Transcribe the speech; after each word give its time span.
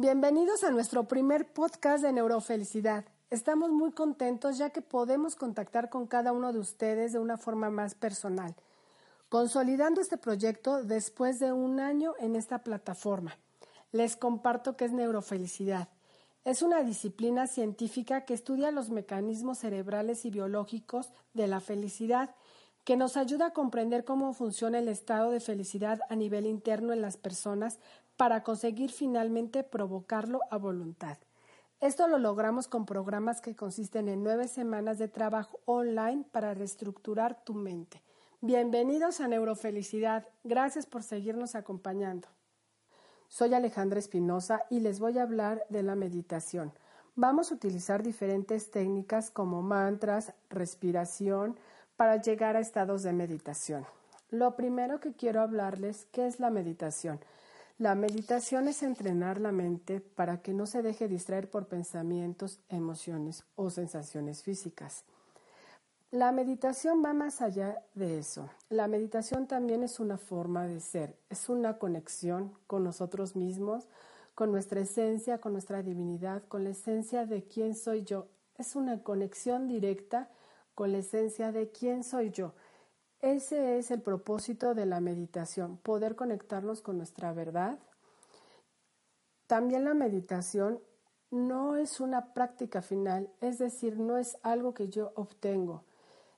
Bienvenidos 0.00 0.62
a 0.62 0.70
nuestro 0.70 1.08
primer 1.08 1.52
podcast 1.52 2.04
de 2.04 2.12
neurofelicidad. 2.12 3.04
Estamos 3.30 3.72
muy 3.72 3.90
contentos 3.90 4.56
ya 4.56 4.70
que 4.70 4.80
podemos 4.80 5.34
contactar 5.34 5.90
con 5.90 6.06
cada 6.06 6.30
uno 6.30 6.52
de 6.52 6.60
ustedes 6.60 7.12
de 7.12 7.18
una 7.18 7.36
forma 7.36 7.68
más 7.68 7.96
personal, 7.96 8.54
consolidando 9.28 10.00
este 10.00 10.16
proyecto 10.16 10.84
después 10.84 11.40
de 11.40 11.50
un 11.50 11.80
año 11.80 12.14
en 12.20 12.36
esta 12.36 12.62
plataforma. 12.62 13.38
Les 13.90 14.14
comparto 14.14 14.76
que 14.76 14.84
es 14.84 14.92
neurofelicidad. 14.92 15.88
Es 16.44 16.62
una 16.62 16.84
disciplina 16.84 17.48
científica 17.48 18.24
que 18.24 18.34
estudia 18.34 18.70
los 18.70 18.90
mecanismos 18.90 19.58
cerebrales 19.58 20.24
y 20.24 20.30
biológicos 20.30 21.10
de 21.34 21.48
la 21.48 21.58
felicidad, 21.58 22.36
que 22.84 22.96
nos 22.96 23.16
ayuda 23.16 23.46
a 23.46 23.52
comprender 23.52 24.04
cómo 24.04 24.32
funciona 24.32 24.78
el 24.78 24.86
estado 24.86 25.32
de 25.32 25.40
felicidad 25.40 25.98
a 26.08 26.14
nivel 26.14 26.46
interno 26.46 26.92
en 26.92 27.02
las 27.02 27.16
personas 27.16 27.80
para 28.18 28.42
conseguir 28.42 28.90
finalmente 28.90 29.62
provocarlo 29.62 30.40
a 30.50 30.58
voluntad. 30.58 31.18
Esto 31.80 32.08
lo 32.08 32.18
logramos 32.18 32.66
con 32.66 32.84
programas 32.84 33.40
que 33.40 33.54
consisten 33.54 34.08
en 34.08 34.24
nueve 34.24 34.48
semanas 34.48 34.98
de 34.98 35.06
trabajo 35.06 35.60
online 35.66 36.24
para 36.32 36.52
reestructurar 36.52 37.44
tu 37.44 37.54
mente. 37.54 38.02
Bienvenidos 38.40 39.20
a 39.20 39.28
Neurofelicidad. 39.28 40.26
Gracias 40.42 40.84
por 40.84 41.04
seguirnos 41.04 41.54
acompañando. 41.54 42.26
Soy 43.28 43.54
Alejandra 43.54 44.00
Espinosa 44.00 44.64
y 44.68 44.80
les 44.80 44.98
voy 44.98 45.18
a 45.18 45.22
hablar 45.22 45.64
de 45.68 45.84
la 45.84 45.94
meditación. 45.94 46.72
Vamos 47.14 47.52
a 47.52 47.54
utilizar 47.54 48.02
diferentes 48.02 48.72
técnicas 48.72 49.30
como 49.30 49.62
mantras, 49.62 50.34
respiración, 50.50 51.56
para 51.96 52.20
llegar 52.20 52.56
a 52.56 52.60
estados 52.60 53.04
de 53.04 53.12
meditación. 53.12 53.86
Lo 54.30 54.56
primero 54.56 54.98
que 54.98 55.12
quiero 55.12 55.40
hablarles, 55.40 56.06
¿qué 56.10 56.26
es 56.26 56.40
la 56.40 56.50
meditación? 56.50 57.20
La 57.78 57.94
meditación 57.94 58.66
es 58.66 58.82
entrenar 58.82 59.40
la 59.40 59.52
mente 59.52 60.00
para 60.00 60.42
que 60.42 60.52
no 60.52 60.66
se 60.66 60.82
deje 60.82 61.06
distraer 61.06 61.48
por 61.48 61.68
pensamientos, 61.68 62.58
emociones 62.68 63.44
o 63.54 63.70
sensaciones 63.70 64.42
físicas. 64.42 65.04
La 66.10 66.32
meditación 66.32 67.04
va 67.04 67.12
más 67.12 67.40
allá 67.40 67.80
de 67.94 68.18
eso. 68.18 68.50
La 68.68 68.88
meditación 68.88 69.46
también 69.46 69.84
es 69.84 70.00
una 70.00 70.18
forma 70.18 70.66
de 70.66 70.80
ser, 70.80 71.14
es 71.30 71.48
una 71.48 71.78
conexión 71.78 72.52
con 72.66 72.82
nosotros 72.82 73.36
mismos, 73.36 73.86
con 74.34 74.50
nuestra 74.50 74.80
esencia, 74.80 75.38
con 75.38 75.52
nuestra 75.52 75.80
divinidad, 75.84 76.42
con 76.48 76.64
la 76.64 76.70
esencia 76.70 77.26
de 77.26 77.44
quién 77.44 77.76
soy 77.76 78.02
yo. 78.02 78.26
Es 78.56 78.74
una 78.74 79.04
conexión 79.04 79.68
directa 79.68 80.30
con 80.74 80.90
la 80.90 80.98
esencia 80.98 81.52
de 81.52 81.70
quién 81.70 82.02
soy 82.02 82.30
yo. 82.30 82.54
Ese 83.20 83.78
es 83.78 83.90
el 83.90 84.00
propósito 84.00 84.74
de 84.74 84.86
la 84.86 85.00
meditación, 85.00 85.76
poder 85.78 86.14
conectarnos 86.14 86.82
con 86.82 86.98
nuestra 86.98 87.32
verdad. 87.32 87.78
También 89.48 89.84
la 89.84 89.94
meditación 89.94 90.80
no 91.30 91.76
es 91.76 91.98
una 91.98 92.32
práctica 92.32 92.80
final, 92.80 93.28
es 93.40 93.58
decir, 93.58 93.98
no 93.98 94.18
es 94.18 94.38
algo 94.42 94.72
que 94.72 94.88
yo 94.88 95.12
obtengo, 95.16 95.82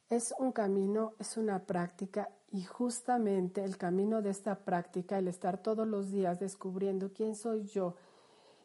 es 0.08 0.34
un 0.38 0.52
camino, 0.52 1.12
es 1.18 1.36
una 1.36 1.66
práctica 1.66 2.30
y 2.50 2.64
justamente 2.64 3.62
el 3.62 3.76
camino 3.76 4.22
de 4.22 4.30
esta 4.30 4.56
práctica, 4.56 5.18
el 5.18 5.28
estar 5.28 5.62
todos 5.62 5.86
los 5.86 6.10
días 6.10 6.40
descubriendo 6.40 7.12
quién 7.12 7.36
soy 7.36 7.66
yo 7.66 7.94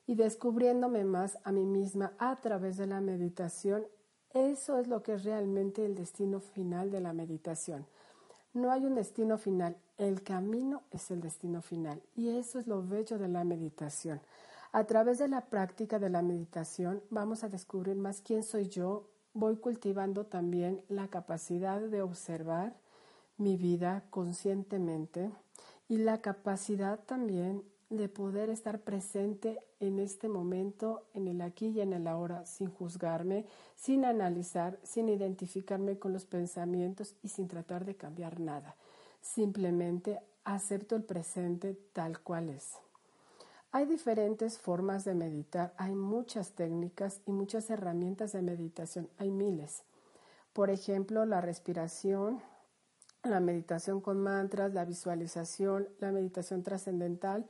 y 0.08 0.16
descubriéndome 0.16 1.04
más 1.04 1.38
a 1.44 1.52
mí 1.52 1.66
misma 1.66 2.14
a 2.18 2.36
través 2.38 2.78
de 2.78 2.88
la 2.88 3.02
meditación, 3.02 3.86
eso 4.34 4.80
es 4.80 4.88
lo 4.88 5.04
que 5.04 5.14
es 5.14 5.24
realmente 5.24 5.86
el 5.86 5.96
destino 5.96 6.40
final 6.40 6.92
de 6.92 7.02
la 7.02 7.14
meditación. 7.14 7.86
No 8.56 8.72
hay 8.72 8.86
un 8.86 8.96
destino 8.96 9.38
final, 9.38 9.76
el 9.98 10.24
camino 10.24 10.84
es 10.90 11.12
el 11.12 11.20
destino 11.20 11.62
final. 11.62 12.02
Y 12.16 12.30
eso 12.30 12.58
es 12.58 12.68
lo 12.68 12.82
bello 12.82 13.18
de 13.18 13.28
la 13.28 13.44
meditación. 13.44 14.22
A 14.72 14.86
través 14.86 15.18
de 15.18 15.28
la 15.28 15.42
práctica 15.42 16.00
de 16.00 16.10
la 16.10 16.22
meditación 16.22 17.04
vamos 17.10 17.44
a 17.44 17.50
descubrir 17.50 17.98
más 17.98 18.22
quién 18.22 18.44
soy 18.44 18.70
yo, 18.70 19.10
voy 19.34 19.58
cultivando 19.58 20.26
también 20.26 20.82
la 20.88 21.10
capacidad 21.10 21.82
de 21.82 22.02
observar 22.02 22.78
mi 23.38 23.58
vida 23.58 24.06
conscientemente 24.10 25.32
y 25.90 25.98
la 25.98 26.22
capacidad 26.22 27.02
también 27.04 27.62
de 27.90 28.10
poder 28.10 28.50
estar 28.50 28.80
presente 28.80 29.60
en 29.80 30.00
este 30.00 30.28
momento, 30.28 31.06
en 31.14 31.28
el 31.28 31.42
aquí 31.42 31.68
y 31.68 31.82
en 31.82 31.94
el 31.94 32.08
ahora, 32.08 32.46
sin 32.46 32.70
juzgarme, 32.70 33.46
sin 33.76 34.06
analizar, 34.06 34.80
sin 34.84 35.10
identificarme 35.10 36.00
con 36.00 36.12
los 36.12 36.26
pensamientos 36.26 37.16
y 37.22 37.30
sin 37.30 37.48
tratar 37.48 37.86
de 37.86 37.96
cambiar 37.96 38.40
nada. 38.40 38.76
Simplemente 39.22 40.20
acepto 40.44 40.96
el 40.96 41.04
presente 41.04 41.78
tal 41.94 42.20
cual 42.20 42.50
es. 42.50 42.74
Hay 43.72 43.86
diferentes 43.86 44.58
formas 44.58 45.04
de 45.04 45.16
meditar, 45.16 45.74
hay 45.78 45.96
muchas 45.96 46.52
técnicas 46.52 47.20
y 47.26 47.32
muchas 47.34 47.70
herramientas 47.70 48.32
de 48.32 48.42
meditación, 48.42 49.10
hay 49.18 49.32
miles. 49.32 49.84
Por 50.54 50.70
ejemplo, 50.70 51.26
la 51.26 51.42
respiración, 51.42 52.42
la 53.24 53.42
meditación 53.42 54.00
con 54.00 54.22
mantras, 54.22 54.74
la 54.74 54.86
visualización, 54.86 55.90
la 56.00 56.12
meditación 56.12 56.64
trascendental, 56.64 57.46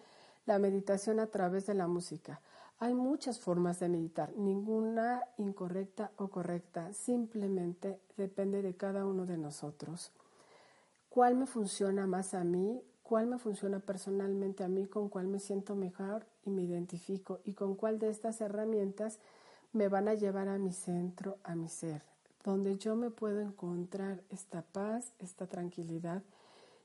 la 0.46 0.60
meditación 0.60 1.20
a 1.20 1.28
través 1.28 1.66
de 1.66 1.74
la 1.74 1.88
música. 1.88 2.42
Hay 2.78 2.94
muchas 2.94 3.40
formas 3.40 3.80
de 3.80 3.90
meditar, 3.90 4.34
ninguna 4.36 5.24
incorrecta 5.38 6.12
o 6.18 6.28
correcta, 6.28 6.92
simplemente 6.94 8.02
depende 8.18 8.62
de 8.62 8.76
cada 8.76 9.06
uno 9.06 9.26
de 9.26 9.38
nosotros. 9.38 10.12
¿Cuál 11.10 11.36
me 11.36 11.46
funciona 11.46 12.06
más 12.06 12.34
a 12.34 12.44
mí? 12.44 12.84
¿Cuál 13.02 13.28
me 13.28 13.38
funciona 13.38 13.80
personalmente 13.80 14.64
a 14.64 14.68
mí? 14.68 14.88
¿Con 14.88 15.08
cuál 15.08 15.28
me 15.28 15.40
siento 15.40 15.76
mejor 15.76 16.26
y 16.44 16.50
me 16.50 16.64
identifico? 16.64 17.40
¿Y 17.46 17.54
con 17.54 17.76
cuál 17.76 18.00
de 18.00 18.10
estas 18.10 18.42
herramientas 18.42 19.20
me 19.72 19.88
van 19.88 20.10
a 20.10 20.14
llevar 20.16 20.50
a 20.50 20.58
mi 20.58 20.74
centro, 20.74 21.38
a 21.44 21.56
mi 21.56 21.70
ser? 21.70 22.04
Donde 22.44 22.78
yo 22.78 22.96
me 22.96 23.10
puedo 23.10 23.40
encontrar 23.40 24.22
esta 24.30 24.64
paz, 24.64 25.14
esta 25.20 25.48
tranquilidad 25.48 26.24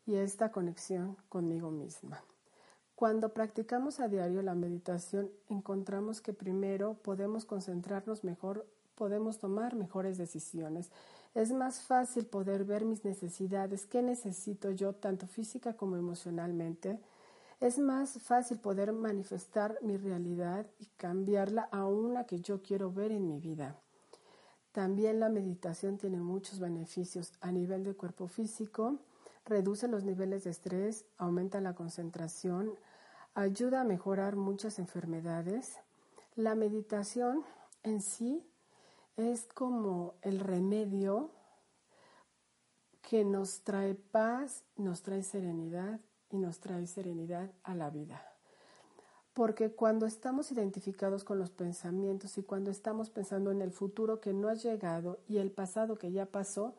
y 0.06 0.14
esta 0.14 0.52
conexión 0.52 1.16
conmigo 1.28 1.70
misma. 1.70 2.22
Cuando 3.00 3.30
practicamos 3.30 3.98
a 3.98 4.08
diario 4.08 4.42
la 4.42 4.54
meditación, 4.54 5.30
encontramos 5.48 6.20
que 6.20 6.34
primero 6.34 6.98
podemos 7.02 7.46
concentrarnos 7.46 8.24
mejor, 8.24 8.66
podemos 8.94 9.38
tomar 9.38 9.74
mejores 9.74 10.18
decisiones. 10.18 10.90
Es 11.34 11.50
más 11.50 11.80
fácil 11.80 12.26
poder 12.26 12.66
ver 12.66 12.84
mis 12.84 13.02
necesidades, 13.02 13.86
qué 13.86 14.02
necesito 14.02 14.70
yo, 14.72 14.92
tanto 14.92 15.26
física 15.26 15.78
como 15.78 15.96
emocionalmente. 15.96 17.00
Es 17.58 17.78
más 17.78 18.18
fácil 18.20 18.58
poder 18.58 18.92
manifestar 18.92 19.78
mi 19.80 19.96
realidad 19.96 20.66
y 20.78 20.84
cambiarla 20.98 21.70
a 21.72 21.86
una 21.86 22.24
que 22.24 22.40
yo 22.40 22.60
quiero 22.60 22.92
ver 22.92 23.12
en 23.12 23.26
mi 23.26 23.40
vida. 23.40 23.76
También 24.72 25.20
la 25.20 25.30
meditación 25.30 25.96
tiene 25.96 26.20
muchos 26.20 26.58
beneficios 26.58 27.32
a 27.40 27.50
nivel 27.50 27.82
de 27.82 27.94
cuerpo 27.94 28.28
físico, 28.28 28.98
reduce 29.46 29.88
los 29.88 30.04
niveles 30.04 30.44
de 30.44 30.50
estrés, 30.50 31.06
aumenta 31.16 31.62
la 31.62 31.74
concentración, 31.74 32.74
ayuda 33.34 33.82
a 33.82 33.84
mejorar 33.84 34.36
muchas 34.36 34.78
enfermedades. 34.78 35.78
La 36.36 36.54
meditación 36.54 37.44
en 37.82 38.02
sí 38.02 38.46
es 39.16 39.46
como 39.54 40.14
el 40.22 40.40
remedio 40.40 41.30
que 43.02 43.24
nos 43.24 43.62
trae 43.62 43.94
paz, 43.94 44.64
nos 44.76 45.02
trae 45.02 45.22
serenidad 45.22 46.00
y 46.30 46.38
nos 46.38 46.60
trae 46.60 46.86
serenidad 46.86 47.50
a 47.64 47.74
la 47.74 47.90
vida. 47.90 48.24
Porque 49.32 49.70
cuando 49.70 50.06
estamos 50.06 50.52
identificados 50.52 51.24
con 51.24 51.38
los 51.38 51.50
pensamientos 51.50 52.36
y 52.38 52.42
cuando 52.42 52.70
estamos 52.70 53.10
pensando 53.10 53.50
en 53.50 53.62
el 53.62 53.72
futuro 53.72 54.20
que 54.20 54.32
no 54.32 54.48
ha 54.48 54.54
llegado 54.54 55.18
y 55.28 55.38
el 55.38 55.50
pasado 55.50 55.96
que 55.96 56.12
ya 56.12 56.26
pasó, 56.26 56.74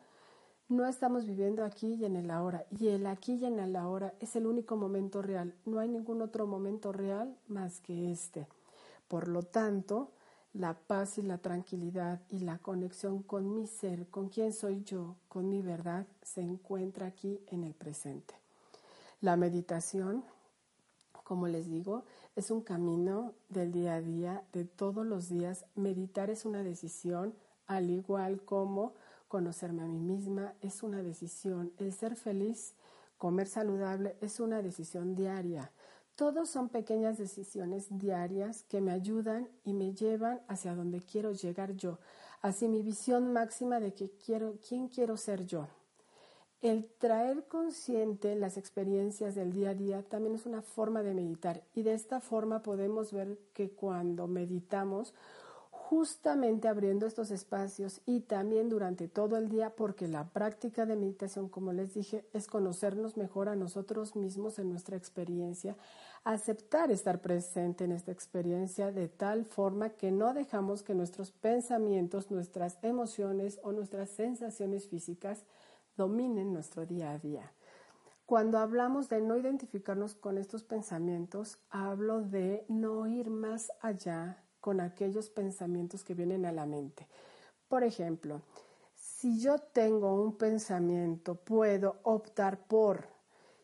no 0.71 0.87
estamos 0.87 1.25
viviendo 1.25 1.65
aquí 1.65 1.95
y 1.95 2.05
en 2.05 2.15
el 2.15 2.31
ahora. 2.31 2.65
Y 2.79 2.87
el 2.87 3.05
aquí 3.05 3.33
y 3.33 3.45
en 3.45 3.59
el 3.59 3.75
ahora 3.75 4.13
es 4.21 4.37
el 4.37 4.47
único 4.47 4.77
momento 4.77 5.21
real. 5.21 5.53
No 5.65 5.79
hay 5.79 5.89
ningún 5.89 6.21
otro 6.21 6.47
momento 6.47 6.93
real 6.93 7.35
más 7.49 7.81
que 7.81 8.11
este. 8.11 8.47
Por 9.09 9.27
lo 9.27 9.43
tanto, 9.43 10.11
la 10.53 10.73
paz 10.73 11.17
y 11.17 11.23
la 11.23 11.37
tranquilidad 11.37 12.21
y 12.29 12.39
la 12.39 12.57
conexión 12.57 13.21
con 13.21 13.53
mi 13.53 13.67
ser, 13.67 14.07
con 14.07 14.29
quién 14.29 14.53
soy 14.53 14.83
yo, 14.83 15.15
con 15.27 15.49
mi 15.49 15.61
verdad, 15.61 16.05
se 16.23 16.41
encuentra 16.41 17.07
aquí 17.07 17.41
en 17.47 17.65
el 17.65 17.73
presente. 17.73 18.33
La 19.19 19.35
meditación 19.35 20.23
Como 21.23 21.47
les 21.47 21.69
digo, 21.69 22.03
es 22.35 22.51
un 22.51 22.61
camino 22.61 23.33
del 23.47 23.71
día 23.71 23.95
a 23.95 24.01
día, 24.01 24.43
de 24.51 24.65
todos 24.65 25.05
los 25.05 25.29
días. 25.29 25.63
Meditar 25.75 26.29
es 26.29 26.43
una 26.43 26.61
decisión, 26.61 27.33
al 27.67 27.89
igual 27.89 28.41
como 28.41 28.91
conocerme 29.31 29.83
a 29.83 29.87
mí 29.87 29.97
misma 29.97 30.53
es 30.59 30.83
una 30.83 31.01
decisión. 31.01 31.71
El 31.77 31.93
ser 31.93 32.17
feliz, 32.17 32.75
comer 33.17 33.47
saludable 33.47 34.17
es 34.19 34.41
una 34.41 34.61
decisión 34.61 35.15
diaria. 35.15 35.71
Todos 36.17 36.49
son 36.49 36.67
pequeñas 36.67 37.17
decisiones 37.17 37.87
diarias 37.97 38.65
que 38.65 38.81
me 38.81 38.91
ayudan 38.91 39.47
y 39.63 39.71
me 39.71 39.93
llevan 39.93 40.41
hacia 40.49 40.75
donde 40.75 40.99
quiero 40.99 41.31
llegar 41.31 41.77
yo, 41.77 41.97
hacia 42.41 42.67
mi 42.67 42.81
visión 42.81 43.31
máxima 43.31 43.79
de 43.79 43.93
que 43.93 44.11
quiero, 44.11 44.57
quién 44.67 44.89
quiero 44.89 45.15
ser 45.15 45.45
yo. 45.45 45.69
El 46.61 46.91
traer 46.99 47.47
consciente 47.47 48.35
las 48.35 48.57
experiencias 48.57 49.33
del 49.33 49.53
día 49.53 49.69
a 49.69 49.75
día 49.75 50.03
también 50.03 50.35
es 50.35 50.45
una 50.45 50.61
forma 50.61 51.03
de 51.03 51.13
meditar 51.13 51.63
y 51.73 51.83
de 51.83 51.93
esta 51.93 52.19
forma 52.19 52.63
podemos 52.63 53.13
ver 53.13 53.39
que 53.53 53.71
cuando 53.71 54.27
meditamos 54.27 55.13
justamente 55.91 56.69
abriendo 56.69 57.05
estos 57.05 57.31
espacios 57.31 57.99
y 58.05 58.21
también 58.21 58.69
durante 58.69 59.09
todo 59.09 59.35
el 59.35 59.49
día, 59.49 59.75
porque 59.75 60.07
la 60.07 60.29
práctica 60.29 60.85
de 60.85 60.95
meditación, 60.95 61.49
como 61.49 61.73
les 61.73 61.93
dije, 61.93 62.25
es 62.31 62.47
conocernos 62.47 63.17
mejor 63.17 63.49
a 63.49 63.57
nosotros 63.57 64.15
mismos 64.15 64.57
en 64.57 64.69
nuestra 64.69 64.95
experiencia, 64.95 65.75
aceptar 66.23 66.91
estar 66.91 67.19
presente 67.19 67.83
en 67.83 67.91
esta 67.91 68.13
experiencia 68.13 68.93
de 68.93 69.09
tal 69.09 69.43
forma 69.43 69.89
que 69.89 70.13
no 70.13 70.33
dejamos 70.33 70.81
que 70.81 70.95
nuestros 70.95 71.33
pensamientos, 71.33 72.31
nuestras 72.31 72.77
emociones 72.83 73.59
o 73.61 73.73
nuestras 73.73 74.11
sensaciones 74.11 74.87
físicas 74.87 75.43
dominen 75.97 76.53
nuestro 76.53 76.85
día 76.85 77.11
a 77.11 77.19
día. 77.19 77.51
Cuando 78.25 78.59
hablamos 78.59 79.09
de 79.09 79.19
no 79.19 79.35
identificarnos 79.35 80.15
con 80.15 80.37
estos 80.37 80.63
pensamientos, 80.63 81.57
hablo 81.69 82.21
de 82.21 82.63
no 82.69 83.07
ir 83.07 83.29
más 83.29 83.73
allá 83.81 84.41
con 84.61 84.79
aquellos 84.79 85.29
pensamientos 85.29 86.03
que 86.03 86.13
vienen 86.13 86.45
a 86.45 86.51
la 86.51 86.65
mente. 86.65 87.07
Por 87.67 87.83
ejemplo, 87.83 88.41
si 88.95 89.39
yo 89.39 89.57
tengo 89.59 90.21
un 90.21 90.37
pensamiento, 90.37 91.35
puedo 91.35 91.97
optar 92.03 92.65
por 92.67 93.07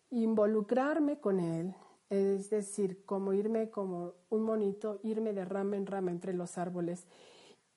involucrarme 0.09 1.19
con 1.19 1.39
él, 1.39 1.75
es 2.09 2.49
decir, 2.49 3.05
como 3.05 3.33
irme 3.33 3.69
como 3.69 4.13
un 4.29 4.43
monito, 4.43 4.99
irme 5.03 5.33
de 5.33 5.45
rama 5.45 5.75
en 5.75 5.85
rama 5.85 6.11
entre 6.11 6.33
los 6.33 6.57
árboles 6.57 7.05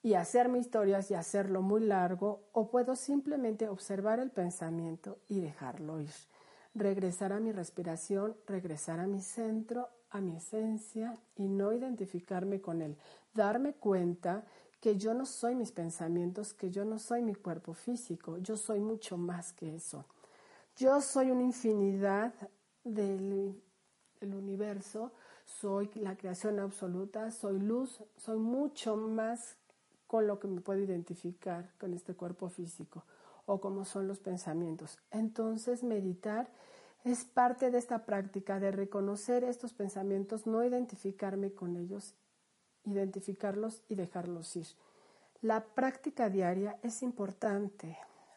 y 0.03 0.15
hacerme 0.15 0.59
historias 0.59 1.11
y 1.11 1.15
hacerlo 1.15 1.63
muy 1.63 1.83
largo, 1.83 2.49
o 2.53 2.71
puedo 2.71 2.97
simplemente 2.97 3.69
observar 3.69 4.19
el 4.19 4.31
pensamiento 4.31 5.19
y 5.29 5.41
dejarlo 5.41 6.01
ir, 6.01 6.11
regresar 6.75 7.33
a 7.33 7.41
mi 7.41 7.53
respiración, 7.53 8.37
regresar 8.47 9.01
a 9.01 9.07
mi 9.07 9.21
centro 9.21 9.89
a 10.11 10.21
mi 10.21 10.37
esencia 10.37 11.19
y 11.37 11.49
no 11.49 11.73
identificarme 11.73 12.61
con 12.61 12.83
él. 12.83 12.97
Darme 13.35 13.75
cuenta 13.75 14.45
que 14.81 14.97
yo 14.97 15.15
no 15.15 15.27
soy 15.27 15.55
mis 15.55 15.73
pensamientos, 15.73 16.55
que 16.55 16.71
yo 16.71 16.85
no 16.85 16.99
soy 16.99 17.23
mi 17.23 17.35
cuerpo 17.35 17.75
físico, 17.75 18.39
yo 18.39 18.57
soy 18.57 18.81
mucho 18.81 19.17
más 19.19 19.53
que 19.53 19.75
eso. 19.75 20.07
Yo 20.77 21.01
soy 21.01 21.31
una 21.31 21.43
infinidad 21.43 22.33
del, 22.85 23.61
universo, 24.23 25.13
soy 25.45 25.91
la 25.95 26.17
creación 26.17 26.59
absoluta, 26.59 27.31
soy 27.31 27.59
luz, 27.59 28.03
soy 28.17 28.39
mucho 28.39 28.97
más 28.97 29.57
con 30.07 30.27
lo 30.27 30.39
que 30.39 30.49
me 30.49 30.61
puedo 30.61 30.81
identificar 30.81 31.73
con 31.79 31.93
este 31.93 32.15
cuerpo 32.15 32.49
físico 32.49 33.05
o 33.47 33.61
como 33.61 33.85
son 33.85 34.09
los 34.09 34.19
pensamientos. 34.19 34.99
Entonces 35.11 35.83
meditar 35.83 36.51
es 37.05 37.25
parte 37.25 37.71
de 37.71 37.79
esta 37.79 38.05
práctica 38.05 38.61
de 38.61 38.73
reconocer 38.73 39.45
estos 39.45 39.73
pensamientos, 39.73 40.47
no 40.47 40.65
identificarme 40.65 41.53
con 41.53 41.77
ellos, 41.77 42.15
identificarlos 42.85 43.83
y 43.89 43.95
dejarlos 43.95 44.55
ir. 44.57 44.67
La 45.41 45.65
práctica 45.65 46.29
diaria 46.29 46.79
es 46.83 47.03
importante 47.03 47.97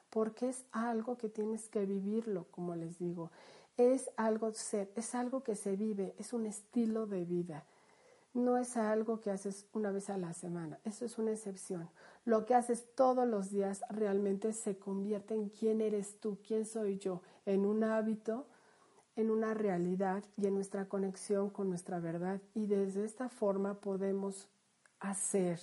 porque 0.10 0.50
es 0.50 0.63
algo 0.71 1.18
que 1.18 1.27
tienes 1.27 1.68
que 1.68 1.86
vivirlo, 1.86 2.45
como 2.51 2.75
les 2.75 3.00
digo. 3.00 3.31
Es 3.75 4.12
algo 4.15 4.54
ser, 4.54 4.92
es 4.95 5.15
algo 5.15 5.44
que 5.44 5.56
se 5.56 5.75
vive, 5.75 6.13
es 6.18 6.31
un 6.31 6.45
estilo 6.45 7.07
de 7.07 7.25
vida. 7.25 7.65
No 8.33 8.57
es 8.57 8.77
algo 8.77 9.19
que 9.19 9.31
haces 9.31 9.65
una 9.74 9.92
vez 9.92 10.10
a 10.10 10.18
la 10.18 10.33
semana, 10.33 10.80
eso 10.86 11.06
es 11.06 11.18
una 11.18 11.31
excepción. 11.31 11.89
Lo 12.25 12.45
que 12.45 12.56
haces 12.56 12.88
todos 12.95 13.27
los 13.27 13.50
días 13.50 13.81
realmente 13.89 14.54
se 14.54 14.77
convierte 14.77 15.36
en 15.36 15.50
quién 15.50 15.81
eres 15.81 16.19
tú, 16.19 16.38
quién 16.48 16.65
soy 16.65 16.98
yo, 16.98 17.21
en 17.45 17.65
un 17.65 17.83
hábito 17.83 18.48
en 19.15 19.31
una 19.31 19.54
realidad 19.54 20.24
y 20.38 20.48
en 20.48 20.56
nuestra 20.56 20.86
conexión 20.86 21.50
con 21.50 21.69
nuestra 21.69 22.00
verdad 22.00 22.42
y 22.54 22.68
desde 22.68 23.06
esta 23.06 23.30
forma 23.30 23.75
podemos 23.75 24.50
hacer, 25.00 25.60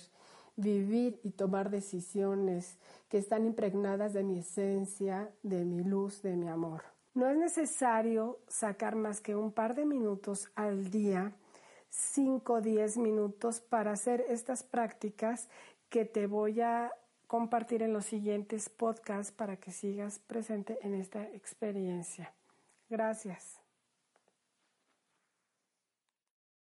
vivir 0.55 1.19
y 1.23 1.31
tomar 1.31 1.69
decisiones 1.69 2.77
que 3.09 3.17
están 3.17 3.45
impregnadas 3.45 4.13
de 4.13 4.23
mi 4.23 4.39
esencia, 4.39 5.31
de 5.43 5.65
mi 5.65 5.83
luz, 5.83 6.21
de 6.21 6.35
mi 6.35 6.47
amor. 6.47 6.83
No 7.13 7.27
es 7.29 7.37
necesario 7.37 8.39
sacar 8.47 8.95
más 8.95 9.19
que 9.19 9.35
un 9.35 9.51
par 9.51 9.75
de 9.75 9.85
minutos 9.85 10.49
al 10.55 10.89
día, 10.89 11.35
5 11.89 12.53
o 12.53 12.61
10 12.61 12.97
minutos 12.97 13.59
para 13.59 13.91
hacer 13.91 14.23
estas 14.29 14.63
prácticas 14.63 15.49
que 15.89 16.05
te 16.05 16.25
voy 16.25 16.61
a 16.61 16.93
compartir 17.27 17.81
en 17.81 17.91
los 17.91 18.05
siguientes 18.05 18.69
podcasts 18.69 19.33
para 19.33 19.57
que 19.57 19.71
sigas 19.71 20.19
presente 20.19 20.79
en 20.83 20.93
esta 20.93 21.23
experiencia. 21.23 22.33
Gracias. 22.91 23.60